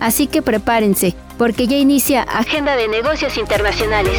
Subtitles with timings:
[0.00, 4.18] Así que prepárense, porque ya inicia Agenda de Negocios Internacionales.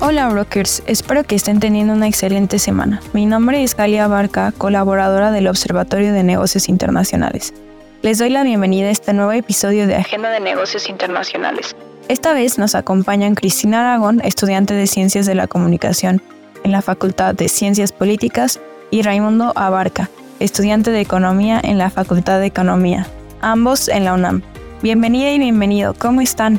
[0.00, 3.00] Hola brokers, espero que estén teniendo una excelente semana.
[3.12, 7.54] Mi nombre es Galia Barca, colaboradora del Observatorio de Negocios Internacionales.
[8.02, 11.76] Les doy la bienvenida a este nuevo episodio de Agenda de Negocios Internacionales.
[12.08, 16.20] Esta vez nos acompañan Cristina Aragón, estudiante de Ciencias de la Comunicación
[16.64, 18.60] en la Facultad de Ciencias Políticas,
[18.90, 23.06] y Raimundo Abarca, estudiante de Economía en la Facultad de Economía,
[23.40, 24.42] ambos en la UNAM.
[24.82, 26.58] Bienvenida y bienvenido, ¿cómo están?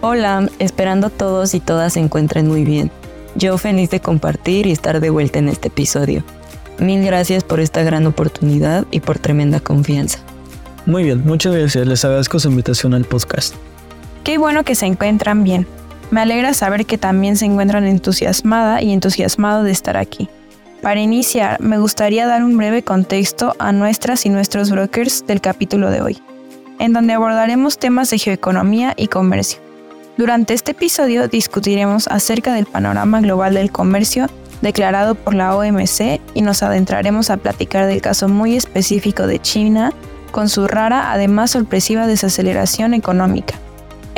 [0.00, 2.90] Hola, esperando todos y todas se encuentren muy bien.
[3.34, 6.24] Yo feliz de compartir y estar de vuelta en este episodio.
[6.78, 10.20] Mil gracias por esta gran oportunidad y por tremenda confianza.
[10.86, 11.86] Muy bien, muchas gracias.
[11.86, 13.54] Les agradezco su invitación al podcast.
[14.24, 15.66] Qué bueno que se encuentran bien.
[16.10, 20.28] Me alegra saber que también se encuentran entusiasmada y entusiasmado de estar aquí.
[20.80, 25.90] Para iniciar, me gustaría dar un breve contexto a nuestras y nuestros brokers del capítulo
[25.90, 26.22] de hoy,
[26.78, 29.60] en donde abordaremos temas de geoeconomía y comercio.
[30.16, 34.28] Durante este episodio discutiremos acerca del panorama global del comercio
[34.62, 39.92] declarado por la OMC y nos adentraremos a platicar del caso muy específico de China
[40.30, 43.54] con su rara, además sorpresiva desaceleración económica.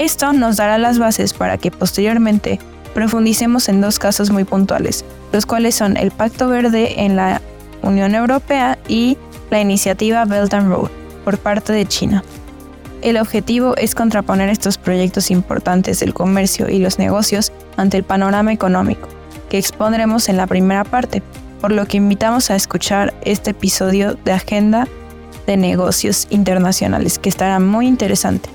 [0.01, 2.59] Esto nos dará las bases para que posteriormente
[2.95, 7.43] profundicemos en dos casos muy puntuales, los cuales son el Pacto Verde en la
[7.83, 9.19] Unión Europea y
[9.51, 10.89] la iniciativa Belt and Road
[11.23, 12.25] por parte de China.
[13.03, 18.55] El objetivo es contraponer estos proyectos importantes del comercio y los negocios ante el panorama
[18.55, 19.07] económico,
[19.51, 21.23] que expondremos en la primera parte,
[21.61, 24.89] por lo que invitamos a escuchar este episodio de Agenda
[25.47, 28.49] de negocios internacionales, que estará muy interesante.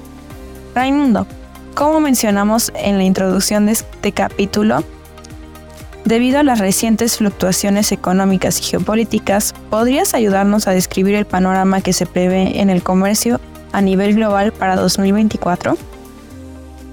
[0.75, 1.25] Raimundo,
[1.75, 4.83] como mencionamos en la introducción de este capítulo,
[6.05, 11.93] debido a las recientes fluctuaciones económicas y geopolíticas, ¿podrías ayudarnos a describir el panorama que
[11.93, 13.39] se prevé en el comercio
[13.73, 15.77] a nivel global para 2024?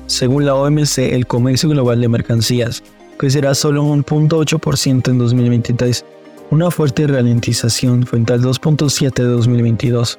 [0.09, 2.83] Según la OMC, el comercio global de mercancías
[3.17, 6.05] crecerá solo un 0.8% en 2023
[6.51, 10.19] una fuerte ralentización frente al 2.7 de 2022,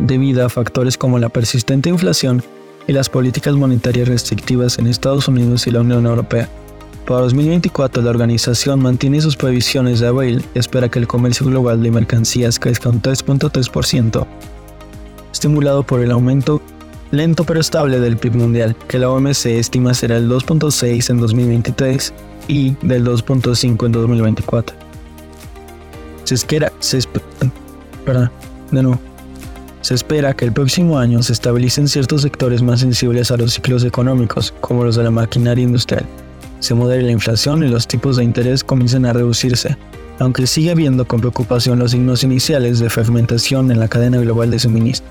[0.00, 2.42] debido a factores como la persistente inflación
[2.88, 6.48] y las políticas monetarias restrictivas en Estados Unidos y la Unión Europea.
[7.06, 11.82] Para 2024, la organización mantiene sus previsiones de abril y espera que el comercio global
[11.82, 14.26] de mercancías crezca un 3.3%,
[15.32, 16.60] estimulado por el aumento
[17.10, 22.12] lento pero estable del PIB mundial, que la OMC estima será el 2.6 en 2023
[22.48, 24.76] y del 2.5 en 2024.
[26.24, 26.98] Se espera, se
[29.88, 33.84] Se espera que el próximo año se estabilicen ciertos sectores más sensibles a los ciclos
[33.84, 36.04] económicos, como los de la maquinaria industrial.
[36.60, 39.78] Se modere la inflación y los tipos de interés comiencen a reducirse,
[40.18, 44.58] aunque sigue habiendo con preocupación los signos iniciales de fragmentación en la cadena global de
[44.58, 45.10] suministro.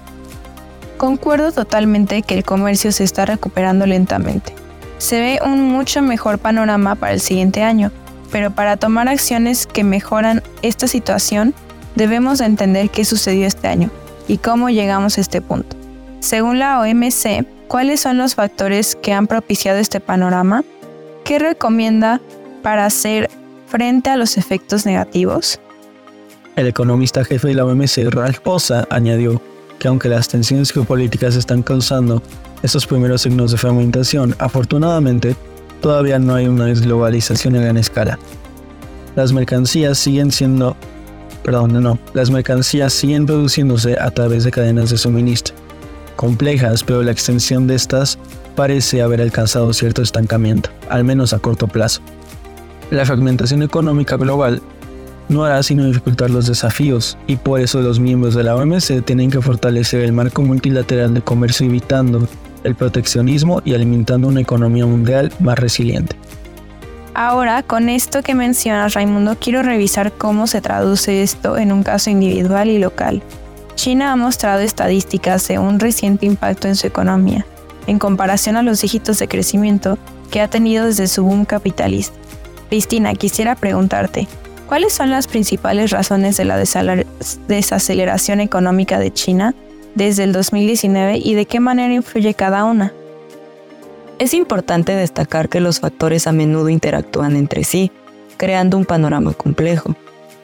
[0.98, 4.54] Concuerdo totalmente que el comercio se está recuperando lentamente.
[5.00, 7.92] Se ve un mucho mejor panorama para el siguiente año,
[8.32, 11.56] pero para tomar acciones que mejoran esta situación,
[11.96, 13.90] debemos entender qué sucedió este año
[14.28, 15.76] y cómo llegamos a este punto.
[16.20, 20.64] Según la OMC, ¿cuáles son los factores que han propiciado este panorama?
[21.24, 22.22] ¿Qué recomienda
[22.64, 23.30] para hacer
[23.68, 25.60] frente a los efectos negativos?
[26.56, 29.42] El economista jefe de la OMC, Ralph Posa, añadió
[29.78, 32.22] que aunque las tensiones geopolíticas están causando
[32.64, 35.36] estos primeros signos de fragmentación, afortunadamente
[35.82, 38.18] todavía no hay una desglobalización a gran escala.
[39.16, 40.76] Las mercancías siguen siendo,
[41.48, 45.56] perdón, no, las mercancías siguen produciéndose a través de cadenas de suministro,
[46.18, 48.20] complejas, pero la extensión de estas
[48.58, 52.02] parece haber alcanzado cierto estancamiento, al menos a corto plazo.
[52.92, 54.62] La fragmentación económica global
[55.30, 59.32] no hará sino dificultar los desafíos y por eso los miembros de la OMC tienen
[59.32, 62.28] que fortalecer el marco multilateral de comercio evitando
[62.66, 66.18] el proteccionismo y alimentando una economía mundial más resiliente.
[67.20, 72.12] Ahora, con esto que mencionas, Raimundo, quiero revisar cómo se traduce esto en un caso
[72.12, 73.24] individual y local.
[73.74, 77.44] China ha mostrado estadísticas de un reciente impacto en su economía,
[77.88, 79.98] en comparación a los dígitos de crecimiento
[80.30, 82.16] que ha tenido desde su boom capitalista.
[82.70, 84.28] Cristina, quisiera preguntarte,
[84.68, 86.64] ¿Cuáles son las principales razones de la
[87.48, 89.56] desaceleración económica de China
[89.96, 92.94] desde el 2019 y de qué manera influye cada una?
[94.20, 97.92] Es importante destacar que los factores a menudo interactúan entre sí,
[98.38, 99.96] creando un panorama complejo.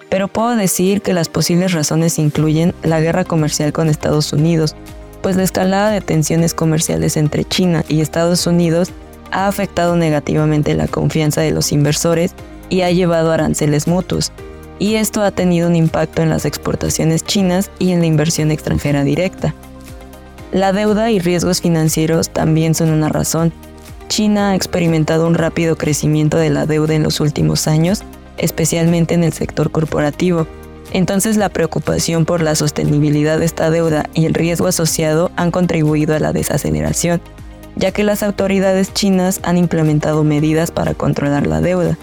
[0.10, 4.76] Pero puedo decir que las posibles razones incluyen la guerra comercial con Estados Unidos,
[5.24, 8.92] pues la escalada de tensiones comerciales entre China y Estados Unidos
[9.32, 12.36] ha afectado negativamente la confianza de los inversores
[12.70, 14.32] y ha llevado a aranceles mutuos,
[14.78, 19.04] y esto ha tenido un impacto en las exportaciones chinas y en la inversión extranjera
[19.04, 19.56] directa.
[20.54, 23.52] La deuda y riesgos financieros también son una razón.
[24.08, 28.04] China ha experimentado un rápido crecimiento de la deuda en los últimos años,
[28.38, 30.46] especialmente en el sector corporativo.
[30.92, 36.16] Entonces la preocupación por la sostenibilidad de esta deuda y el riesgo asociado han contribuido
[36.16, 37.20] a la desaceleración,
[37.76, 41.98] ya que las autoridades chinas han implementado medidas para controlar la deuda.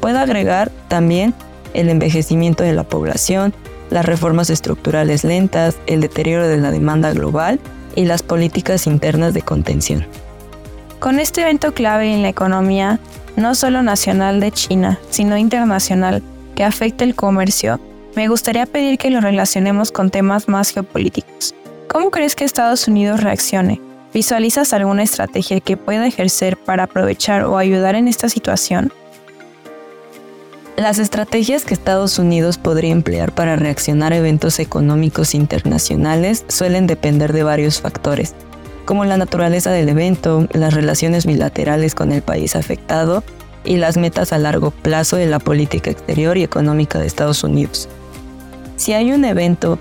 [0.00, 1.32] Puedo agregar también
[1.72, 3.54] el envejecimiento de la población,
[3.90, 7.60] las reformas estructurales lentas, el deterioro de la demanda global
[7.96, 10.06] y las políticas internas de contención.
[11.00, 13.00] Con este evento clave en la economía,
[13.36, 16.22] no solo nacional de China, sino internacional,
[16.54, 17.80] que afecta el comercio,
[18.16, 21.54] me gustaría pedir que lo relacionemos con temas más geopolíticos.
[21.88, 23.80] ¿Cómo crees que Estados Unidos reaccione?
[24.12, 28.92] ¿Visualizas alguna estrategia que pueda ejercer para aprovechar o ayudar en esta situación?
[30.80, 37.34] Las estrategias que Estados Unidos podría emplear para reaccionar a eventos económicos internacionales suelen depender
[37.34, 38.32] de varios factores,
[38.86, 43.22] como la naturaleza del evento, las relaciones bilaterales con el país afectado
[43.62, 47.86] y las metas a largo plazo de la política exterior y económica de Estados Unidos.
[48.76, 49.78] Si hay un evento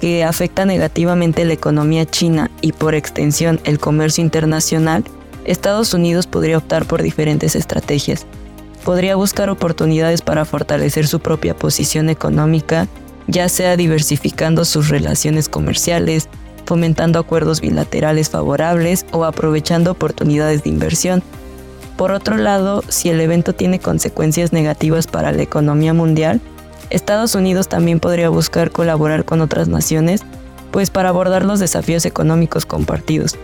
[0.00, 5.04] que afecta negativamente la economía china y por extensión el comercio internacional,
[5.44, 8.24] Estados Unidos podría optar por diferentes estrategias,
[8.78, 12.88] podría buscar oportunidades para fortalecer su propia posición económica,
[13.26, 16.28] ya sea diversificando sus relaciones comerciales,
[16.64, 21.22] fomentando acuerdos bilaterales favorables o aprovechando oportunidades de inversión.
[21.96, 26.40] Por otro lado, si el evento tiene consecuencias negativas para la economía mundial,
[26.90, 30.22] Estados Unidos también podría buscar colaborar con otras naciones,
[30.70, 33.36] pues para abordar los desafíos económicos compartidos,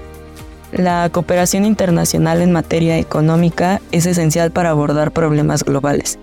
[0.75, 6.19] la cooperación internacional en materia económica es esencial para abordar problemas globales.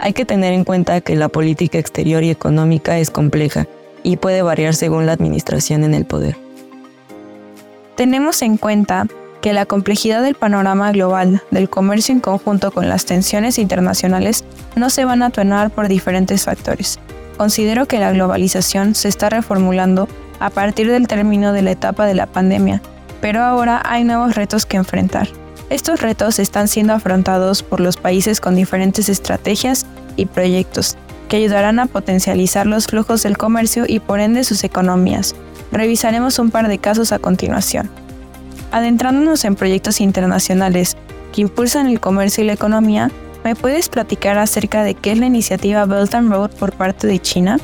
[0.00, 3.68] Hay que tener en cuenta que la política exterior y económica es compleja
[4.02, 6.36] y puede variar según la administración en el poder.
[7.94, 9.06] Tenemos en cuenta
[9.40, 14.44] que la complejidad del panorama global del comercio en conjunto con las tensiones internacionales
[14.74, 16.98] no se van a atenuar por diferentes factores.
[17.36, 20.08] Considero que la globalización se está reformulando
[20.40, 22.82] a partir del término de la etapa de la pandemia
[23.24, 25.28] pero ahora hay nuevos retos que enfrentar.
[25.70, 29.86] Estos retos están siendo afrontados por los países con diferentes estrategias
[30.16, 30.98] y proyectos
[31.30, 35.34] que ayudarán a potencializar los flujos del comercio y por ende sus economías.
[35.72, 37.88] Revisaremos un par de casos a continuación.
[38.72, 40.94] Adentrándonos en proyectos internacionales
[41.32, 43.10] que impulsan el comercio y la economía,
[43.42, 47.18] ¿me puedes platicar acerca de qué es la iniciativa Belt and Road por parte de
[47.18, 47.58] China?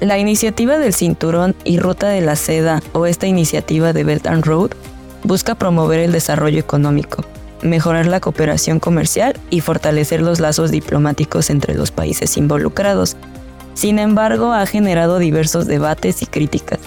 [0.00, 4.46] La iniciativa del cinturón y ruta de la seda o esta iniciativa de Belt and
[4.46, 4.70] Road
[5.24, 7.22] busca promover el desarrollo económico,
[7.60, 13.18] mejorar la cooperación comercial y fortalecer los lazos diplomáticos entre los países involucrados.
[13.74, 16.78] Sin embargo, ha generado diversos debates y críticas,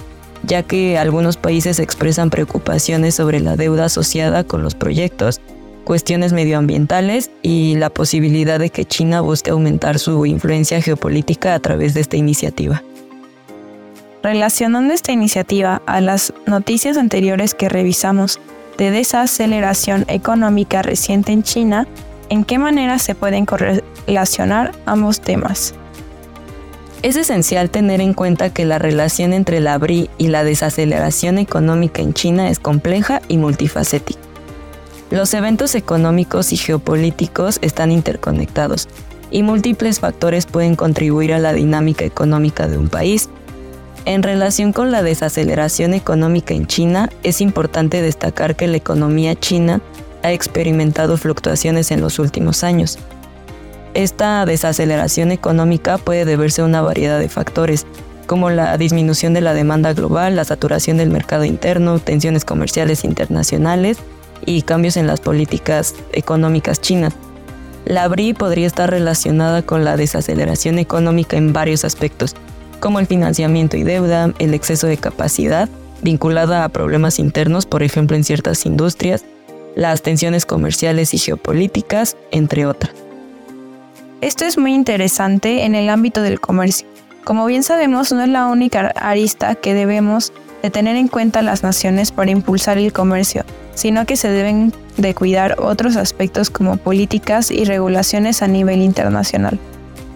[0.41, 5.39] ya que algunos países expresan preocupaciones sobre la deuda asociada con los proyectos,
[5.83, 11.93] cuestiones medioambientales y la posibilidad de que China busque aumentar su influencia geopolítica a través
[11.93, 12.81] de esta iniciativa.
[14.23, 18.39] Relacionando esta iniciativa a las noticias anteriores que revisamos
[18.77, 21.87] de desaceleración económica reciente en China,
[22.29, 25.75] ¿en qué manera se pueden correlacionar ambos temas?
[27.01, 32.01] Es esencial tener en cuenta que la relación entre la BRI y la desaceleración económica
[32.01, 34.21] en China es compleja y multifacética.
[35.11, 38.87] Los eventos económicos y geopolíticos están interconectados
[39.31, 43.29] y múltiples factores pueden contribuir a la dinámica económica de un país,
[44.05, 49.81] en relación con la desaceleración económica en China, es importante destacar que la economía china
[50.23, 52.99] ha experimentado fluctuaciones en los últimos años.
[53.93, 57.85] Esta desaceleración económica puede deberse a una variedad de factores,
[58.25, 63.97] como la disminución de la demanda global, la saturación del mercado interno, tensiones comerciales internacionales
[64.45, 67.13] y cambios en las políticas económicas chinas.
[67.85, 72.35] La BRI podría estar relacionada con la desaceleración económica en varios aspectos,
[72.83, 75.69] como el financiamiento y deuda, el exceso de capacidad
[76.01, 79.23] vinculada a problemas internos, por ejemplo en ciertas industrias,
[79.73, 82.93] las tensiones comerciales y geopolíticas, entre otras.
[84.19, 86.85] Esto es muy interesante en el ámbito del comercio.
[87.23, 91.63] Como bien sabemos, no es la única arista que debemos de tener en cuenta las
[91.63, 97.49] naciones para impulsar el comercio, sino que se deben de cuidar otros aspectos como políticas
[97.49, 99.57] y regulaciones a nivel internacional.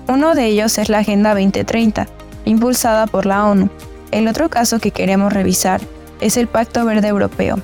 [0.10, 2.08] Uno de ellos es la Agenda 2030,
[2.48, 3.70] impulsada por la ONU.
[4.12, 5.82] El otro caso que queremos revisar
[6.22, 7.60] es el Pacto Verde Europeo.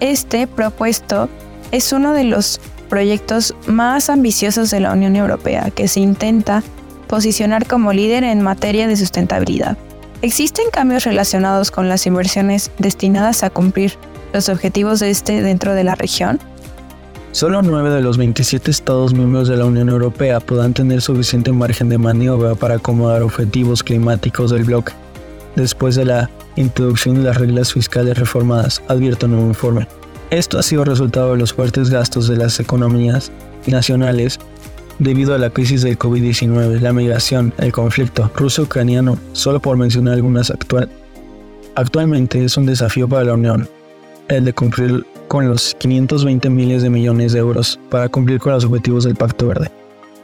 [0.00, 1.28] Este propuesto
[1.72, 6.62] es uno de los proyectos más ambiciosos de la Unión Europea que se intenta
[7.06, 9.76] posicionar como líder en materia de sustentabilidad.
[10.22, 13.96] ¿Existen cambios relacionados con las inversiones destinadas a cumplir
[14.32, 16.38] los objetivos de este dentro de la región?
[17.32, 21.88] Solo 9 de los 27 Estados miembros de la Unión Europea podrán tener suficiente margen
[21.88, 24.92] de maniobra para acomodar objetivos climáticos del bloque,
[25.54, 29.86] después de la introducción de las reglas fiscales reformadas, advierte un nuevo informe.
[30.30, 33.30] Esto ha sido resultado de los fuertes gastos de las economías
[33.68, 34.40] nacionales
[34.98, 40.50] debido a la crisis del COVID-19, la migración, el conflicto ruso-ucraniano, solo por mencionar algunas
[40.50, 40.90] actual.
[41.76, 43.68] Actualmente es un desafío para la Unión,
[44.28, 48.64] el de cumplir con los 520 miles de millones de euros para cumplir con los
[48.64, 49.70] objetivos del Pacto Verde.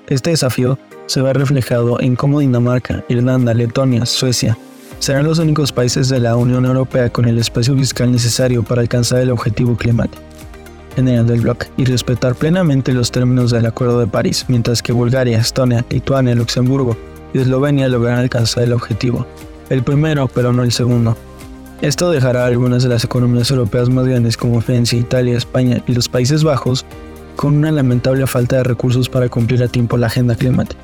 [0.08, 4.58] Este desafío se ve reflejado en cómo Dinamarca, Irlanda, Letonia, Suecia
[4.98, 9.20] serán los únicos países de la Unión Europea con el espacio fiscal necesario para alcanzar
[9.20, 10.20] el objetivo climático
[10.96, 15.38] general del bloque y respetar plenamente los términos del Acuerdo de París, mientras que Bulgaria,
[15.38, 16.96] Estonia, Lituania, Luxemburgo
[17.32, 19.24] y Eslovenia lograrán alcanzar el objetivo.
[19.70, 21.16] El primero, pero no el segundo.
[21.82, 25.92] Esto dejará a algunas de las economías europeas más grandes como Francia, Italia, España y
[25.92, 26.86] los Países Bajos
[27.36, 30.80] con una lamentable falta de recursos para cumplir a tiempo la agenda climática.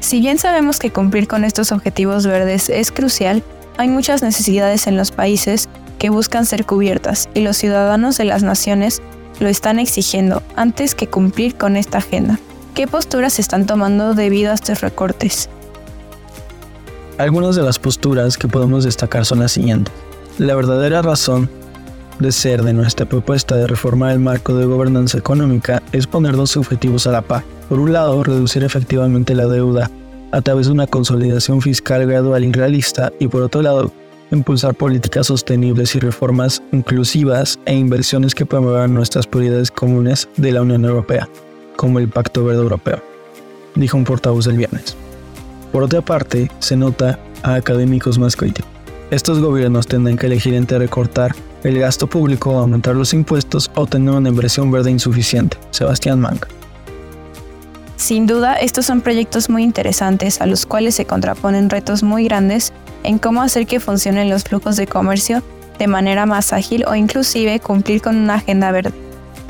[0.00, 3.42] Si bien sabemos que cumplir con estos objetivos verdes es crucial,
[3.78, 8.42] hay muchas necesidades en los países que buscan ser cubiertas y los ciudadanos de las
[8.42, 9.00] naciones
[9.40, 12.38] lo están exigiendo antes que cumplir con esta agenda.
[12.74, 15.48] ¿Qué posturas se están tomando debido a estos recortes?
[17.18, 19.92] Algunas de las posturas que podemos destacar son las siguientes.
[20.38, 21.50] La verdadera razón
[22.18, 26.56] de ser de nuestra propuesta de reformar el marco de gobernanza económica es poner dos
[26.56, 27.44] objetivos a la par.
[27.68, 29.90] Por un lado, reducir efectivamente la deuda
[30.30, 33.92] a través de una consolidación fiscal gradual y realista y por otro lado,
[34.30, 40.62] impulsar políticas sostenibles y reformas inclusivas e inversiones que promuevan nuestras prioridades comunes de la
[40.62, 41.28] Unión Europea,
[41.76, 43.02] como el Pacto Verde Europeo,
[43.74, 44.96] dijo un portavoz el viernes.
[45.72, 48.70] Por otra parte, se nota a académicos más críticos.
[49.10, 54.14] Estos gobiernos tendrán que elegir entre recortar el gasto público, aumentar los impuestos o tener
[54.14, 55.56] una inversión verde insuficiente.
[55.70, 56.48] Sebastián Manga.
[57.96, 62.72] Sin duda, estos son proyectos muy interesantes a los cuales se contraponen retos muy grandes
[63.04, 65.42] en cómo hacer que funcionen los flujos de comercio
[65.78, 68.92] de manera más ágil o inclusive cumplir con una agenda verde.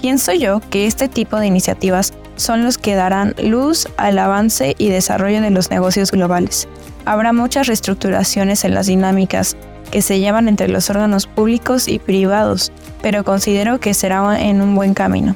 [0.01, 2.13] Pienso yo que este tipo de iniciativas
[2.43, 6.69] son los que darán luz al avance y desarrollo de los negocios globales.
[7.05, 9.57] Habrá muchas reestructuraciones en las dinámicas
[9.91, 12.73] que se llevan entre los órganos públicos y privados,
[13.03, 15.35] pero considero que será en un buen camino.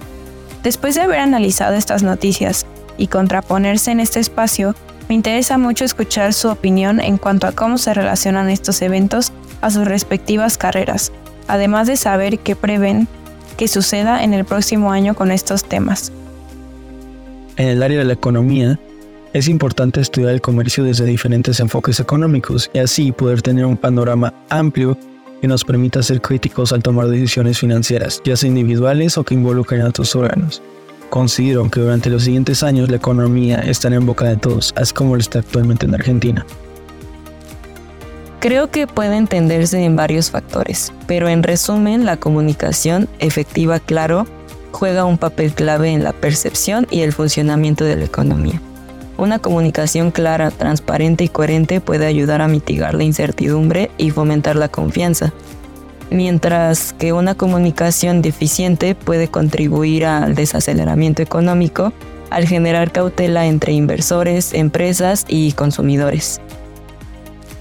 [0.63, 2.67] Después de haber analizado estas noticias
[2.99, 4.75] y contraponerse en este espacio,
[5.09, 9.71] me interesa mucho escuchar su opinión en cuanto a cómo se relacionan estos eventos a
[9.71, 11.13] sus respectivas carreras,
[11.47, 13.07] además de saber qué prevén
[13.57, 16.13] que suceda en el próximo año con estos temas.
[17.57, 18.79] En el área de la economía,
[19.33, 24.35] es importante estudiar el comercio desde diferentes enfoques económicos y así poder tener un panorama
[24.51, 24.97] amplio
[25.41, 29.83] que nos permita ser críticos al tomar decisiones financieras, ya sea individuales o que involucren
[29.83, 30.63] a otros órganos.
[31.09, 35.15] Considero que durante los siguientes años la economía estará en boca de todos, así como
[35.15, 36.45] lo está actualmente en Argentina.
[38.41, 44.27] Creo que puede entenderse en varios factores, pero en resumen la comunicación efectiva, claro,
[44.77, 48.61] juega un papel clave en la percepción y el funcionamiento de la economía.
[49.17, 54.69] Una comunicación clara, transparente y coherente puede ayudar a mitigar la incertidumbre y fomentar la
[54.69, 55.33] confianza,
[56.11, 61.95] mientras que una comunicación deficiente puede contribuir al desaceleramiento económico
[62.29, 66.43] al generar cautela entre inversores, empresas y consumidores.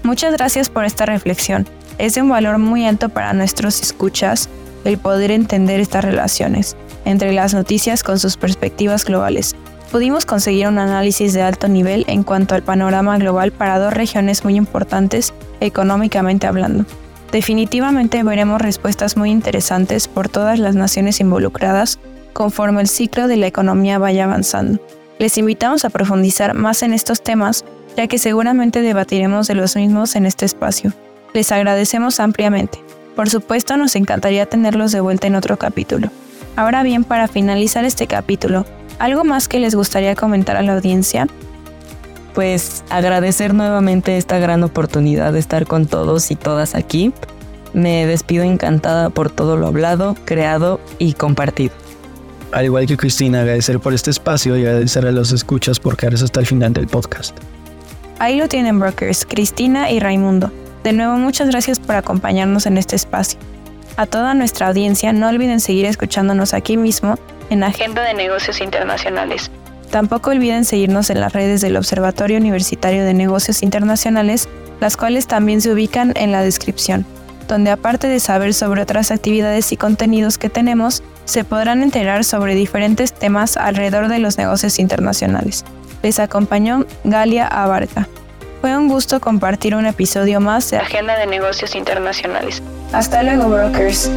[0.02, 1.66] Muchas gracias por esta reflexión.
[1.96, 4.50] Es de un valor muy alto para nuestros escuchas
[4.84, 6.76] el poder entender estas relaciones
[7.06, 9.56] entre las noticias con sus perspectivas globales.
[9.90, 14.44] Pudimos conseguir un análisis de alto nivel en cuanto al panorama global para dos regiones
[14.44, 16.84] muy importantes económicamente hablando.
[17.32, 21.98] Definitivamente veremos respuestas muy interesantes por todas las naciones involucradas
[22.32, 24.80] conforme el ciclo de la economía vaya avanzando.
[25.18, 27.64] Les invitamos a profundizar más en estos temas,
[27.96, 30.92] ya que seguramente debatiremos de los mismos en este espacio.
[31.32, 32.78] Les agradecemos ampliamente.
[33.14, 36.10] Por supuesto, nos encantaría tenerlos de vuelta en otro capítulo.
[36.56, 38.64] Ahora bien, para finalizar este capítulo,
[38.98, 41.26] ¿Algo más que les gustaría comentar a la audiencia?
[42.34, 47.12] Pues agradecer nuevamente esta gran oportunidad de estar con todos y todas aquí.
[47.74, 51.74] Me despido encantada por todo lo hablado, creado y compartido.
[52.52, 56.24] Al igual que Cristina, agradecer por este espacio y agradecer a los escuchas por quedarse
[56.24, 57.36] hasta el final del podcast.
[58.18, 60.50] Ahí lo tienen brokers, Cristina y Raimundo.
[60.84, 63.38] De nuevo, muchas gracias por acompañarnos en este espacio.
[63.98, 69.50] A toda nuestra audiencia, no olviden seguir escuchándonos aquí mismo en Agenda de Negocios Internacionales.
[69.90, 74.50] Tampoco olviden seguirnos en las redes del Observatorio Universitario de Negocios Internacionales,
[74.80, 77.06] las cuales también se ubican en la descripción,
[77.48, 82.54] donde aparte de saber sobre otras actividades y contenidos que tenemos, se podrán enterar sobre
[82.54, 85.64] diferentes temas alrededor de los negocios internacionales.
[86.02, 88.08] Les acompañó Galia Abarca.
[88.60, 92.62] Fue un gusto compartir un episodio más de Agenda de Negocios Internacionales.
[92.92, 94.10] Hasta luego, brokers.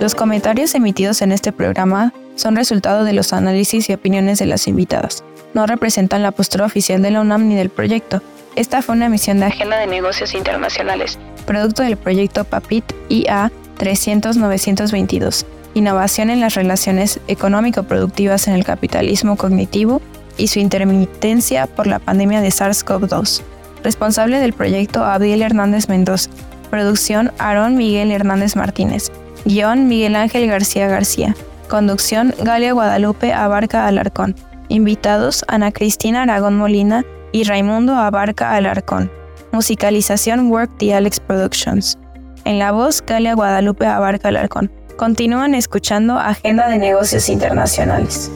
[0.00, 4.66] Los comentarios emitidos en este programa son resultado de los análisis y opiniones de las
[4.68, 5.24] invitadas.
[5.54, 8.20] No representan la postura oficial de la UNAM ni del proyecto.
[8.56, 15.44] Esta fue una emisión de Agenda de Negocios Internacionales, producto del proyecto PAPIT IA 300-922,
[15.74, 20.00] Innovación en las relaciones económico-productivas en el capitalismo cognitivo
[20.36, 23.42] y su intermitencia por la pandemia de SARS-CoV-2.
[23.82, 26.30] Responsable del proyecto Abdiel Hernández Mendoza.
[26.70, 29.10] Producción Aarón Miguel Hernández Martínez.
[29.44, 31.36] Guión Miguel Ángel García García.
[31.68, 34.36] Conducción Galia Guadalupe Abarca Alarcón.
[34.68, 39.10] Invitados Ana Cristina Aragón Molina y Raimundo Abarca Alarcón.
[39.52, 41.98] Musicalización Work the Alex Productions.
[42.44, 44.70] En la voz Galia Guadalupe Abarca Alarcón.
[44.96, 48.30] Continúan escuchando Agenda de Negocios Internacionales.